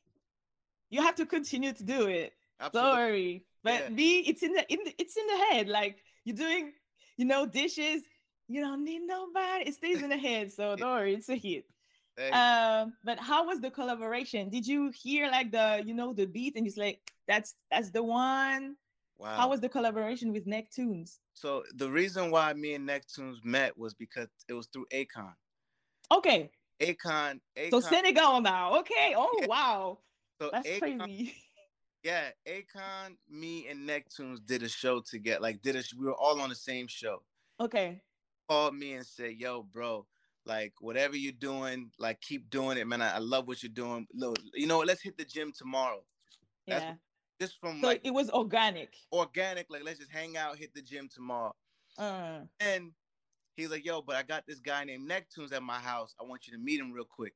you 0.89 1.03
have 1.03 1.17
to 1.17 1.27
continue 1.27 1.73
to 1.75 1.85
do 1.85 2.07
it. 2.07 2.33
Absolutely. 2.61 2.91
Don't 2.91 2.99
worry. 2.99 3.45
But 3.65 3.81
yeah. 3.81 3.89
B, 3.91 4.25
it's 4.27 4.43
in 4.43 4.53
the 4.53 4.73
in 4.73 4.79
the, 4.85 4.95
it's 4.99 5.17
in 5.17 5.27
the 5.27 5.37
head. 5.51 5.69
Like 5.69 5.99
you're 6.25 6.37
doing, 6.37 6.73
you 7.17 7.25
know, 7.25 7.47
dishes. 7.47 8.03
You 8.49 8.63
don't 8.63 8.85
need 8.85 9.03
nobody. 9.05 9.69
It 9.69 9.75
stays 9.75 10.03
in 10.03 10.09
the 10.09 10.17
head. 10.17 10.53
So 10.53 10.77
don't 10.79 10.91
worry, 10.91 11.15
it's 11.15 11.29
a 11.29 11.37
hit. 11.37 11.65
Um, 12.33 12.95
but 13.05 13.19
how 13.21 13.47
was 13.47 13.61
the 13.61 13.71
collaboration? 13.71 14.49
Did 14.49 14.67
you 14.67 14.91
hear 14.91 15.29
like 15.31 15.53
the 15.53 15.83
you 15.85 15.95
know 15.95 16.13
the 16.13 16.27
beat 16.27 16.57
and 16.57 16.67
it's 16.67 16.77
like 16.77 17.13
that's 17.29 17.55
that's 17.71 17.91
the 17.91 18.03
one? 18.03 18.77
Wow. 19.19 19.37
How 19.37 19.49
was 19.49 19.61
the 19.61 19.69
collaboration 19.69 20.33
with 20.33 20.47
Nektunez? 20.47 21.19
So 21.35 21.65
the 21.75 21.91
reason 21.91 22.31
why 22.31 22.53
me 22.55 22.75
and 22.75 22.89
Nektunez 22.89 23.45
met 23.45 23.77
was 23.77 23.95
because 23.95 24.29
it 24.49 24.53
was 24.53 24.67
through 24.69 24.87
Akon. 24.93 25.33
Okay. 26.11 26.51
Akon. 26.81 27.41
Akon. 27.57 27.71
So 27.71 27.81
Senegal 27.81 28.41
now. 28.41 28.79
Okay. 28.81 29.15
Oh 29.17 29.31
yeah. 29.41 29.47
wow. 29.47 29.99
So 30.41 30.51
that's 30.53 30.69
Akon, 30.69 30.99
crazy. 31.01 31.35
Yeah, 32.03 32.31
Akon, 32.47 33.17
me, 33.29 33.67
and 33.69 33.89
Nektunez 33.89 34.45
did 34.45 34.63
a 34.63 34.69
show 34.69 35.01
together. 35.01 35.41
Like, 35.41 35.63
did 35.63 35.77
a 35.77 35.83
we 35.99 36.07
were 36.07 36.15
all 36.15 36.41
on 36.41 36.49
the 36.49 36.55
same 36.55 36.87
show. 36.87 37.23
Okay. 37.61 38.01
Called 38.49 38.77
me 38.77 38.95
and 38.95 39.05
said, 39.05 39.35
"Yo, 39.39 39.63
bro, 39.63 40.07
like 40.47 40.73
whatever 40.81 41.17
you're 41.17 41.33
doing, 41.33 41.91
like 41.99 42.21
keep 42.21 42.49
doing 42.51 42.79
it, 42.79 42.87
man. 42.87 43.03
I, 43.03 43.17
I 43.17 43.19
love 43.19 43.47
what 43.47 43.63
you're 43.63 43.71
doing. 43.71 44.07
Look, 44.15 44.39
you 44.55 44.67
know, 44.67 44.79
let's 44.79 45.03
hit 45.03 45.19
the 45.19 45.25
gym 45.25 45.53
tomorrow. 45.57 46.03
That's 46.67 46.85
yeah. 46.85 46.95
Just 47.41 47.61
from 47.61 47.81
so 47.81 47.87
like 47.87 48.01
it 48.05 48.13
was 48.13 48.31
organic. 48.31 48.95
Organic, 49.13 49.67
like 49.69 49.85
let's 49.85 49.99
just 49.99 50.11
hang 50.11 50.37
out, 50.37 50.57
hit 50.57 50.75
the 50.75 50.83
gym 50.83 51.09
tomorrow. 51.13 51.55
Uh. 51.99 52.41
And 52.61 52.93
he's 53.57 53.71
like, 53.71 53.85
"Yo, 53.85 54.03
but 54.03 54.17
I 54.17 54.23
got 54.23 54.45
this 54.47 54.61
guy 54.61 54.85
named 54.85 55.11
Nektunez 55.11 55.53
at 55.53 55.63
my 55.63 55.79
house. 55.79 56.15
I 56.21 56.25
want 56.25 56.47
you 56.47 56.53
to 56.55 56.59
meet 56.59 56.81
him 56.81 56.93
real 56.93 57.05
quick." 57.05 57.35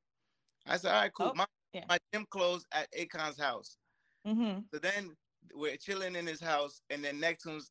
I 0.65 0.77
said, 0.77 0.93
"All 0.93 1.01
right, 1.01 1.13
cool. 1.13 1.31
Oh, 1.31 1.35
my 1.35 1.45
yeah. 1.73 1.83
my 1.87 1.97
gym 2.13 2.25
closed 2.29 2.65
at 2.71 2.87
Akon's 2.93 3.39
house." 3.39 3.77
Mm-hmm. 4.27 4.59
So 4.73 4.79
then 4.79 5.15
we're 5.53 5.77
chilling 5.77 6.15
in 6.15 6.25
his 6.25 6.41
house, 6.41 6.81
and 6.89 7.03
then 7.03 7.19
next 7.19 7.45
Nektunez, 7.45 7.69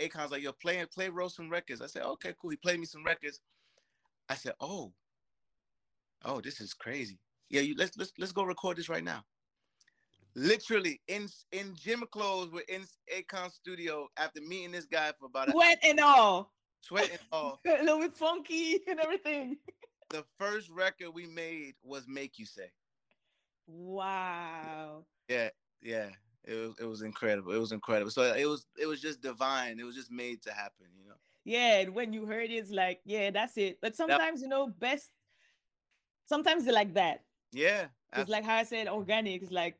Akon's 0.00 0.30
like, 0.30 0.42
"Yo, 0.42 0.52
play 0.52 0.84
play 0.92 1.08
roll 1.08 1.28
some 1.28 1.50
records." 1.50 1.80
I 1.80 1.86
said, 1.86 2.02
"Okay, 2.02 2.34
cool." 2.40 2.50
He 2.50 2.56
played 2.56 2.80
me 2.80 2.86
some 2.86 3.04
records. 3.04 3.40
I 4.28 4.34
said, 4.34 4.54
"Oh, 4.60 4.92
oh, 6.24 6.40
this 6.40 6.60
is 6.60 6.74
crazy. 6.74 7.18
Yeah, 7.50 7.62
you 7.62 7.74
let's 7.76 7.96
let's 7.96 8.12
let's 8.18 8.32
go 8.32 8.44
record 8.44 8.76
this 8.76 8.88
right 8.88 9.04
now." 9.04 9.24
Literally 10.34 11.00
in 11.08 11.28
in 11.52 11.74
gym 11.74 12.04
clothes, 12.12 12.50
we're 12.52 12.62
in 12.68 12.84
Akon 13.14 13.50
studio 13.50 14.06
after 14.16 14.40
meeting 14.40 14.72
this 14.72 14.86
guy 14.86 15.12
for 15.18 15.26
about 15.26 15.48
a 15.48 15.52
sweat 15.52 15.78
and 15.82 15.98
all, 16.00 16.52
sweat 16.80 17.10
and 17.10 17.20
all, 17.32 17.60
a 17.66 17.82
little 17.82 18.00
bit 18.00 18.14
funky 18.14 18.78
and 18.88 19.00
everything. 19.00 19.56
The 20.10 20.24
first 20.38 20.70
record 20.70 21.10
we 21.12 21.26
made 21.26 21.74
was 21.82 22.06
"Make 22.06 22.38
You 22.38 22.46
Say." 22.46 22.70
Wow. 23.66 25.04
Yeah, 25.28 25.50
yeah. 25.82 26.08
It 26.44 26.54
was 26.54 26.74
it 26.80 26.84
was 26.84 27.02
incredible. 27.02 27.52
It 27.52 27.58
was 27.58 27.72
incredible. 27.72 28.10
So 28.10 28.22
it 28.22 28.46
was 28.46 28.66
it 28.80 28.86
was 28.86 29.00
just 29.00 29.20
divine. 29.20 29.78
It 29.78 29.84
was 29.84 29.94
just 29.94 30.10
made 30.10 30.42
to 30.42 30.52
happen, 30.52 30.86
you 30.98 31.06
know. 31.06 31.16
Yeah, 31.44 31.80
and 31.80 31.94
when 31.94 32.12
you 32.12 32.26
heard 32.26 32.50
it, 32.50 32.54
it's 32.54 32.70
like, 32.70 33.00
yeah, 33.04 33.30
that's 33.30 33.56
it. 33.56 33.78
But 33.80 33.96
sometimes, 33.96 34.40
you 34.42 34.48
know, 34.48 34.68
best 34.78 35.10
sometimes 36.26 36.64
they're 36.64 36.74
like 36.74 36.94
that. 36.94 37.24
Yeah. 37.52 37.86
It's 38.16 38.30
like 38.30 38.44
how 38.44 38.56
I 38.56 38.62
said 38.62 38.88
organic. 38.88 39.42
It's 39.42 39.52
like 39.52 39.76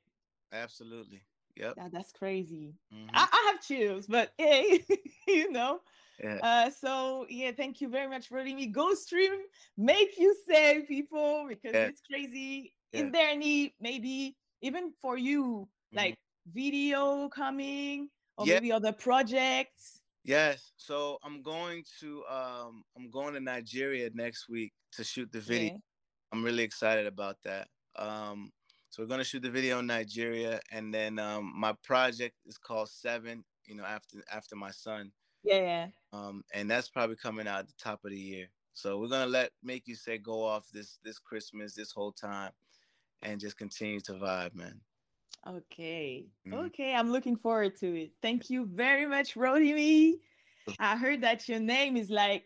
absolutely. 0.53 1.23
Yep. 1.57 1.77
That, 1.77 1.93
that's 1.93 2.13
crazy. 2.13 2.75
Mm-hmm. 2.95 3.09
I, 3.15 3.27
I, 3.33 3.51
have 3.51 3.63
chills, 3.63 4.07
but 4.07 4.33
hey, 4.39 4.85
you 5.27 5.51
know. 5.51 5.81
Yeah. 6.23 6.39
Uh, 6.43 6.71
so 6.71 7.27
yeah, 7.31 7.53
thank 7.53 7.81
you 7.81 7.89
very 7.89 8.09
much 8.09 8.29
for 8.29 8.39
letting 8.39 8.57
me 8.57 8.67
go 8.67 8.93
stream. 8.95 9.33
Make 9.77 10.19
you 10.19 10.37
say 10.49 10.83
people 10.87 11.47
because 11.49 11.73
yeah. 11.73 11.87
it's 11.87 12.03
crazy. 12.03 12.75
Yeah. 12.93 13.01
Is 13.01 13.13
there 13.13 13.29
any 13.29 13.75
maybe 13.81 14.37
even 14.63 14.93
for 15.01 15.17
you. 15.17 15.69
Like 15.93 16.15
video 16.53 17.29
coming 17.29 18.09
or 18.37 18.47
yeah. 18.47 18.55
maybe 18.55 18.73
other 18.73 18.93
projects? 18.93 20.01
Yes. 20.25 20.73
So 20.77 21.19
I'm 21.25 21.43
going 21.43 21.85
to 22.01 22.25
um 22.31 22.85
I'm 22.97 23.11
going 23.11 23.35
to 23.35 23.41
Nigeria 23.41 24.11
next 24.15 24.49
week 24.49 24.73
to 24.93 25.05
shoot 25.05 25.31
the 25.33 25.41
video. 25.41 25.79
I'm 26.33 26.45
really 26.45 26.63
excited 26.63 27.07
about 27.07 27.37
that. 27.45 27.69
Um, 27.97 28.53
so 28.91 29.03
we're 29.03 29.09
gonna 29.09 29.25
shoot 29.25 29.43
the 29.43 29.51
video 29.51 29.81
in 29.81 29.87
Nigeria, 29.87 30.61
and 30.73 30.93
then 30.93 31.19
um, 31.19 31.53
my 31.55 31.75
project 31.85 32.37
is 32.47 32.57
called 32.59 32.89
Seven. 32.89 33.45
You 33.67 33.75
know, 33.75 33.85
after 33.85 34.23
after 34.33 34.57
my 34.57 34.71
son. 34.71 35.13
Yeah, 35.45 35.61
yeah. 35.61 35.87
Um, 36.13 36.43
and 36.55 36.71
that's 36.71 36.89
probably 36.89 37.17
coming 37.17 37.47
out 37.47 37.61
at 37.61 37.69
the 37.69 37.75
top 37.83 38.01
of 38.05 38.11
the 38.11 38.19
year. 38.19 38.49
So 38.73 38.99
we're 38.99 39.09
gonna 39.09 39.27
let 39.27 39.51
make 39.63 39.87
you 39.87 39.95
say 39.95 40.19
go 40.19 40.43
off 40.43 40.69
this 40.73 40.99
this 41.05 41.19
Christmas, 41.19 41.75
this 41.75 41.93
whole 41.93 42.13
time, 42.13 42.53
and 43.23 43.41
just 43.41 43.59
continue 43.59 44.01
to 44.01 44.13
vibe, 44.15 44.55
man. 44.55 44.81
Okay. 45.49 46.27
Mm-hmm. 46.47 46.67
Okay. 46.67 46.95
I'm 46.95 47.11
looking 47.11 47.37
forward 47.37 47.77
to 47.81 47.87
it. 47.87 48.13
Thank 48.21 48.51
you 48.51 48.67
very 48.67 49.07
much, 49.07 49.35
Rotimi. 49.35 50.15
I 50.79 50.97
heard 50.97 51.23
that 51.23 51.49
your 51.49 51.61
name 51.61 51.97
is 51.97 52.11
like 52.11 52.45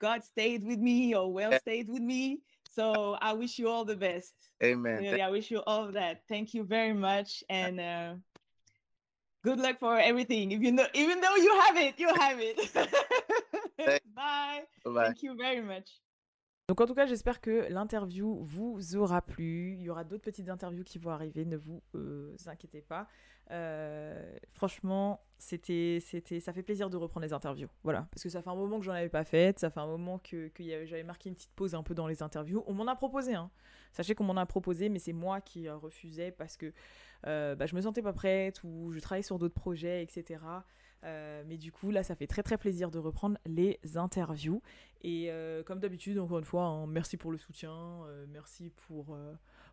God 0.00 0.24
stayed 0.24 0.64
with 0.64 0.78
me 0.78 1.14
or 1.14 1.32
well 1.32 1.58
stayed 1.58 1.88
with 1.88 2.02
me. 2.02 2.40
So 2.70 3.16
I 3.20 3.32
wish 3.32 3.58
you 3.58 3.68
all 3.68 3.84
the 3.84 3.96
best. 3.96 4.34
Amen. 4.62 4.98
Really, 4.98 5.22
I 5.22 5.30
wish 5.30 5.50
you 5.50 5.62
all 5.66 5.84
of 5.84 5.94
that. 5.94 6.22
Thank 6.28 6.54
you 6.54 6.64
very 6.64 6.92
much. 6.92 7.42
And 7.48 7.80
uh, 7.80 8.14
good 9.42 9.58
luck 9.58 9.80
for 9.80 9.98
everything. 9.98 10.52
If 10.52 10.62
you 10.62 10.72
know, 10.72 10.86
even 10.94 11.20
though 11.20 11.36
you 11.36 11.60
have 11.60 11.76
it, 11.76 11.98
you 11.98 12.14
have 12.14 12.38
it. 12.40 12.74
Bye. 14.14 14.62
Bye. 14.84 15.04
Thank 15.04 15.22
you 15.22 15.36
very 15.36 15.62
much. 15.62 15.88
Donc 16.70 16.80
en 16.80 16.86
tout 16.86 16.94
cas, 16.94 17.04
j'espère 17.04 17.40
que 17.40 17.66
l'interview 17.68 18.44
vous 18.44 18.94
aura 18.94 19.22
plu. 19.22 19.74
Il 19.74 19.82
y 19.82 19.90
aura 19.90 20.04
d'autres 20.04 20.22
petites 20.22 20.50
interviews 20.50 20.84
qui 20.84 21.00
vont 21.00 21.10
arriver, 21.10 21.44
ne 21.44 21.56
vous 21.56 21.82
euh, 21.96 22.36
inquiétez 22.46 22.80
pas. 22.80 23.08
Euh, 23.50 24.38
franchement, 24.52 25.20
c'était, 25.36 25.98
c'était, 26.00 26.38
ça 26.38 26.52
fait 26.52 26.62
plaisir 26.62 26.88
de 26.88 26.96
reprendre 26.96 27.26
les 27.26 27.32
interviews. 27.32 27.66
Voilà, 27.82 28.06
parce 28.12 28.22
que 28.22 28.28
ça 28.28 28.40
fait 28.40 28.50
un 28.50 28.54
moment 28.54 28.78
que 28.78 28.84
j'en 28.84 28.92
avais 28.92 29.08
pas 29.08 29.24
fait, 29.24 29.58
ça 29.58 29.68
fait 29.68 29.80
un 29.80 29.88
moment 29.88 30.20
que, 30.20 30.48
j'avais 30.60 31.02
marqué 31.02 31.28
une 31.28 31.34
petite 31.34 31.50
pause 31.56 31.74
un 31.74 31.82
peu 31.82 31.92
dans 31.92 32.06
les 32.06 32.22
interviews. 32.22 32.62
On 32.68 32.72
m'en 32.72 32.86
a 32.86 32.94
proposé, 32.94 33.34
hein. 33.34 33.50
Sachez 33.90 34.14
qu'on 34.14 34.22
m'en 34.22 34.36
a 34.36 34.46
proposé, 34.46 34.90
mais 34.90 35.00
c'est 35.00 35.12
moi 35.12 35.40
qui 35.40 35.68
refusais 35.68 36.30
parce 36.30 36.56
que 36.56 36.72
euh, 37.26 37.56
bah, 37.56 37.66
je 37.66 37.74
me 37.74 37.80
sentais 37.80 38.02
pas 38.02 38.12
prête 38.12 38.62
ou 38.62 38.92
je 38.92 39.00
travaillais 39.00 39.24
sur 39.24 39.40
d'autres 39.40 39.54
projets, 39.54 40.04
etc. 40.04 40.38
Euh, 41.04 41.42
mais 41.46 41.56
du 41.56 41.72
coup, 41.72 41.90
là, 41.90 42.02
ça 42.02 42.14
fait 42.14 42.26
très 42.26 42.42
très 42.42 42.58
plaisir 42.58 42.90
de 42.90 42.98
reprendre 42.98 43.38
les 43.46 43.80
interviews. 43.96 44.62
Et 45.02 45.30
euh, 45.30 45.62
comme 45.62 45.80
d'habitude, 45.80 46.18
encore 46.18 46.38
une 46.38 46.44
fois, 46.44 46.64
hein, 46.64 46.86
merci 46.86 47.16
pour 47.16 47.30
le 47.30 47.38
soutien, 47.38 47.72
euh, 47.72 48.26
merci 48.28 48.70
pour, 48.88 49.16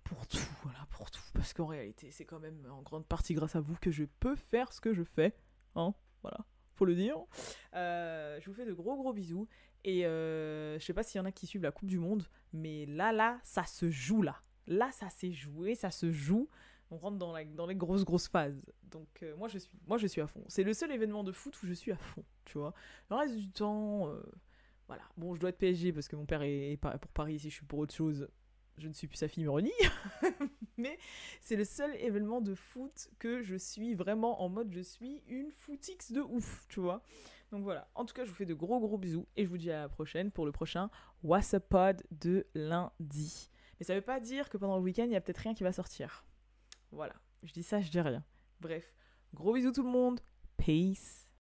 pour 0.03 0.27
tout, 0.27 0.37
voilà, 0.63 0.79
pour 0.91 1.11
tout. 1.11 1.21
Parce 1.33 1.53
qu'en 1.53 1.67
réalité, 1.67 2.11
c'est 2.11 2.25
quand 2.25 2.39
même 2.39 2.65
en 2.71 2.81
grande 2.81 3.05
partie 3.05 3.33
grâce 3.33 3.55
à 3.55 3.59
vous 3.59 3.75
que 3.81 3.91
je 3.91 4.05
peux 4.19 4.35
faire 4.35 4.71
ce 4.71 4.81
que 4.81 4.93
je 4.93 5.03
fais. 5.03 5.35
Hein, 5.75 5.93
voilà, 6.21 6.39
faut 6.75 6.85
le 6.85 6.95
dire. 6.95 7.17
je 7.73 8.45
vous 8.45 8.53
fais 8.53 8.65
de 8.65 8.73
gros 8.73 8.95
gros 8.95 9.13
bisous. 9.13 9.47
Et 9.83 10.03
je 10.03 10.81
sais 10.81 10.93
pas 10.93 11.03
s'il 11.03 11.19
y 11.19 11.21
en 11.21 11.25
a 11.25 11.31
qui 11.31 11.47
suivent 11.47 11.63
la 11.63 11.71
Coupe 11.71 11.89
du 11.89 11.99
Monde, 11.99 12.23
mais 12.53 12.85
là, 12.85 13.11
là, 13.11 13.39
ça 13.43 13.65
se 13.65 13.89
joue 13.89 14.21
là. 14.21 14.41
Là, 14.65 14.91
ça 14.91 15.09
s'est 15.09 15.31
joué, 15.31 15.75
ça 15.75 15.91
se 15.91 16.11
joue 16.11 16.49
on 16.91 16.97
rentre 16.97 17.17
dans, 17.17 17.35
les 17.67 17.75
grosses 17.75 18.05
grosses 18.05 18.27
phases. 18.27 18.61
Donc 18.83 19.07
euh, 19.23 19.35
moi 19.35 19.47
je 19.47 19.57
suis 19.57 19.71
moi 19.87 19.97
je 19.97 20.07
suis 20.07 20.21
à 20.21 20.27
fond. 20.27 20.43
C'est 20.47 20.63
le 20.63 20.73
seul 20.73 20.91
événement 20.91 21.23
de 21.23 21.31
foot 21.31 21.61
où 21.61 21.65
je 21.65 21.73
suis 21.73 21.91
à 21.91 21.97
fond, 21.97 22.23
tu 22.45 22.57
vois. 22.57 22.73
Le 23.09 23.15
reste 23.15 23.35
du 23.35 23.49
temps, 23.49 24.07
euh, 24.09 24.21
voilà. 24.87 25.03
Bon, 25.17 25.35
je 25.35 25.39
dois 25.39 25.49
être 25.49 25.57
PSG 25.57 25.91
parce 25.91 26.07
que 26.07 26.15
mon 26.15 26.25
père 26.25 26.41
est, 26.43 26.77
pour 26.77 27.11
Paris, 27.11 27.39
si 27.39 27.49
je 27.49 27.55
suis 27.55 27.65
pour 27.65 27.79
autre 27.79 27.93
chose, 27.93 28.27
je 28.77 28.87
ne 28.87 28.93
suis 28.93 29.07
plus 29.07 29.17
sa 29.17 29.27
fille 29.27 29.43
Moroni, 29.43 29.71
mais 30.77 30.97
c'est 31.41 31.55
le 31.55 31.65
seul 31.65 31.95
événement 31.95 32.41
de 32.41 32.53
foot 32.53 33.09
que 33.19 33.41
je 33.41 33.55
suis 33.55 33.95
vraiment 33.95 34.41
en 34.41 34.49
mode 34.49 34.71
je 34.71 34.81
suis 34.81 35.23
une 35.27 35.51
footix 35.51 36.11
de 36.11 36.21
ouf, 36.21 36.65
tu 36.69 36.79
vois. 36.79 37.01
Donc 37.51 37.63
voilà, 37.63 37.89
en 37.95 38.05
tout 38.05 38.13
cas, 38.13 38.25
je 38.25 38.29
vous 38.29 38.35
fais 38.35 38.45
de 38.45 38.53
gros 38.53 38.79
gros 38.79 38.97
bisous 38.97 39.25
et 39.35 39.45
je 39.45 39.49
vous 39.49 39.57
dis 39.57 39.71
à 39.71 39.81
la 39.81 39.89
prochaine 39.89 40.31
pour 40.31 40.45
le 40.45 40.51
prochain 40.51 40.89
What's 41.23 41.53
Up 41.53 41.65
Pod 41.69 42.03
de 42.11 42.45
lundi. 42.53 43.49
Mais 43.79 43.85
ça 43.85 43.95
veut 43.95 44.01
pas 44.01 44.19
dire 44.19 44.49
que 44.49 44.57
pendant 44.57 44.77
le 44.77 44.83
week-end, 44.83 45.05
il 45.05 45.11
y 45.11 45.15
a 45.15 45.21
peut-être 45.21 45.37
rien 45.37 45.53
qui 45.53 45.63
va 45.63 45.71
sortir. 45.71 46.25
Voilà, 46.91 47.15
je 47.43 47.53
dis 47.53 47.63
ça, 47.63 47.81
je 47.81 47.89
dis 47.89 47.99
rien. 47.99 48.23
Bref, 48.59 48.95
gros 49.33 49.53
bisous 49.53 49.71
tout 49.71 49.83
le 49.83 49.89
monde. 49.89 50.21
Peace. 50.57 51.26